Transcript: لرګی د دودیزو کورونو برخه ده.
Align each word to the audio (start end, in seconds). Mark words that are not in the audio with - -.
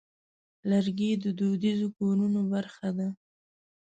لرګی 0.69 1.11
د 1.23 1.25
دودیزو 1.39 1.87
کورونو 1.97 2.41
برخه 2.53 2.89
ده. 2.97 3.07